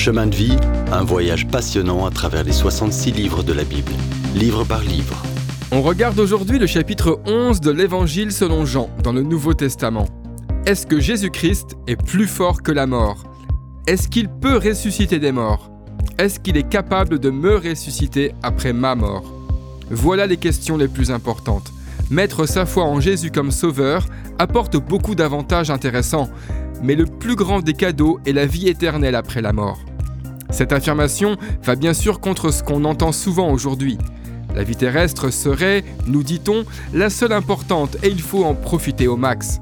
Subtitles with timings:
[0.00, 0.56] Chemin de vie,
[0.92, 3.92] un voyage passionnant à travers les 66 livres de la Bible,
[4.34, 5.22] livre par livre.
[5.72, 10.06] On regarde aujourd'hui le chapitre 11 de l'Évangile selon Jean dans le Nouveau Testament.
[10.64, 13.24] Est-ce que Jésus-Christ est plus fort que la mort?
[13.86, 15.70] Est-ce qu'il peut ressusciter des morts?
[16.16, 19.30] Est-ce qu'il est capable de me ressusciter après ma mort?
[19.90, 21.74] Voilà les questions les plus importantes.
[22.08, 24.06] Mettre sa foi en Jésus comme sauveur
[24.38, 26.30] apporte beaucoup d'avantages intéressants,
[26.82, 29.78] mais le plus grand des cadeaux est la vie éternelle après la mort.
[30.50, 33.98] Cette affirmation va bien sûr contre ce qu'on entend souvent aujourd'hui.
[34.54, 39.16] La vie terrestre serait, nous dit-on, la seule importante et il faut en profiter au
[39.16, 39.60] max.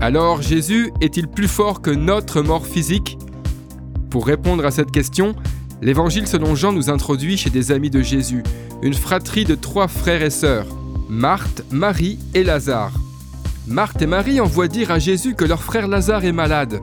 [0.00, 3.16] Alors Jésus est-il plus fort que notre mort physique?
[4.10, 5.34] Pour répondre à cette question,
[5.80, 8.42] l'Évangile selon Jean nous introduit chez des amis de Jésus,
[8.82, 10.66] une fratrie de trois frères et sœurs,
[11.08, 12.92] Marthe, Marie et Lazare.
[13.66, 16.80] Marthe et Marie envoient dire à Jésus que leur frère Lazare est malade.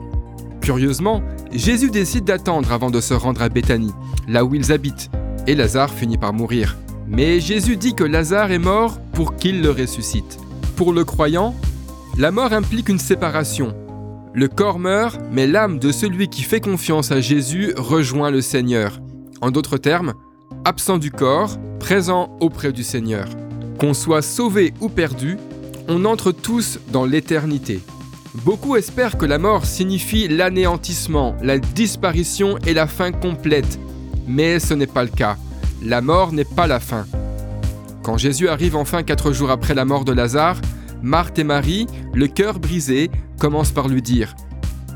[0.64, 3.92] Curieusement, Jésus décide d'attendre avant de se rendre à Béthanie,
[4.26, 5.10] là où ils habitent,
[5.46, 6.78] et Lazare finit par mourir.
[7.06, 10.38] Mais Jésus dit que Lazare est mort pour qu'il le ressuscite.
[10.76, 11.54] Pour le croyant,
[12.16, 13.74] la mort implique une séparation.
[14.32, 19.02] Le corps meurt, mais l'âme de celui qui fait confiance à Jésus rejoint le Seigneur.
[19.42, 20.14] En d'autres termes,
[20.64, 23.26] absent du corps, présent auprès du Seigneur.
[23.78, 25.36] Qu'on soit sauvé ou perdu,
[25.88, 27.82] on entre tous dans l'éternité.
[28.42, 33.78] Beaucoup espèrent que la mort signifie l'anéantissement, la disparition et la fin complète.
[34.26, 35.36] Mais ce n'est pas le cas.
[35.82, 37.06] La mort n'est pas la fin.
[38.02, 40.60] Quand Jésus arrive enfin quatre jours après la mort de Lazare,
[41.00, 44.34] Marthe et Marie, le cœur brisé, commencent par lui dire⁇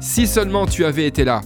[0.01, 1.41] Si seulement tu avais été là!⁇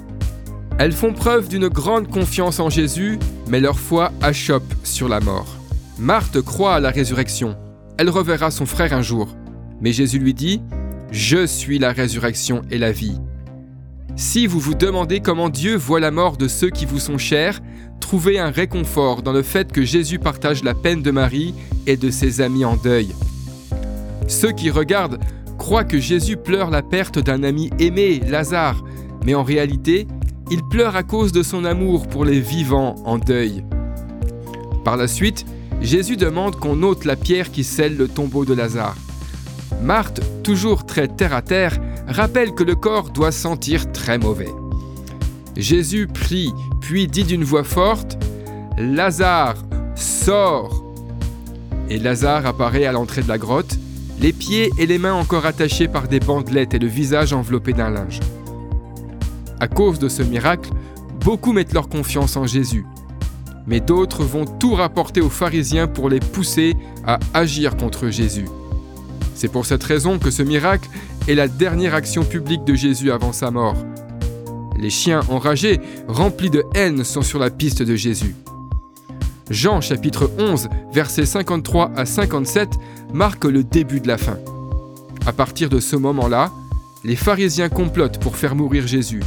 [0.79, 3.19] Elles font preuve d'une grande confiance en Jésus,
[3.49, 5.59] mais leur foi achoppe sur la mort.
[5.99, 7.55] Marthe croit à la résurrection.
[7.99, 9.37] Elle reverra son frère un jour.
[9.83, 10.59] Mais Jésus lui dit⁇
[11.13, 13.19] je suis la résurrection et la vie.
[14.17, 17.61] Si vous vous demandez comment Dieu voit la mort de ceux qui vous sont chers,
[18.01, 21.55] trouvez un réconfort dans le fait que Jésus partage la peine de Marie
[21.87, 23.09] et de ses amis en deuil.
[24.27, 25.19] Ceux qui regardent
[25.59, 28.83] croient que Jésus pleure la perte d'un ami aimé, Lazare,
[29.25, 30.07] mais en réalité,
[30.51, 33.65] il pleure à cause de son amour pour les vivants en deuil.
[34.83, 35.45] Par la suite,
[35.83, 38.97] Jésus demande qu'on ôte la pierre qui scelle le tombeau de Lazare.
[39.83, 44.53] Marthe, toujours très terre à terre, rappelle que le corps doit sentir très mauvais.
[45.57, 48.17] Jésus prie, puis dit d'une voix forte
[48.79, 49.57] Lazare,
[49.97, 50.85] sors
[51.91, 53.77] Et Lazare apparaît à l'entrée de la grotte,
[54.21, 57.91] les pieds et les mains encore attachés par des bandelettes et le visage enveloppé d'un
[57.91, 58.21] linge.
[59.59, 60.71] À cause de ce miracle,
[61.21, 62.87] beaucoup mettent leur confiance en Jésus.
[63.67, 68.47] Mais d'autres vont tout rapporter aux pharisiens pour les pousser à agir contre Jésus.
[69.43, 70.89] C'est pour cette raison que ce miracle
[71.27, 73.75] est la dernière action publique de Jésus avant sa mort.
[74.79, 78.37] Les chiens enragés, remplis de haine, sont sur la piste de Jésus.
[79.51, 82.69] Jean chapitre 11, versets 53 à 57
[83.13, 84.39] marque le début de la fin.
[85.27, 86.53] À partir de ce moment-là,
[87.03, 89.25] les pharisiens complotent pour faire mourir Jésus.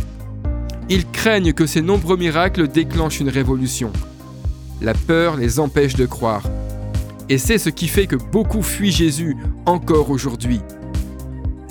[0.88, 3.92] Ils craignent que ces nombreux miracles déclenchent une révolution.
[4.82, 6.44] La peur les empêche de croire.
[7.30, 10.60] Et c'est ce qui fait que beaucoup fuient Jésus encore aujourd'hui.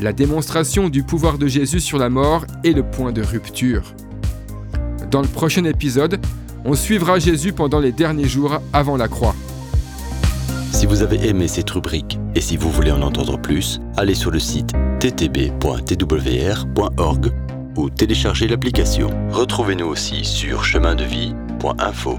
[0.00, 3.94] La démonstration du pouvoir de Jésus sur la mort est le point de rupture.
[5.10, 6.20] Dans le prochain épisode,
[6.64, 9.36] on suivra Jésus pendant les derniers jours avant la croix.
[10.72, 14.32] Si vous avez aimé cette rubrique et si vous voulez en entendre plus, allez sur
[14.32, 15.52] le site ttb.twr.org
[17.76, 19.10] ou téléchargez l'application.
[19.30, 22.18] Retrouvez-nous aussi sur chemindevie.info.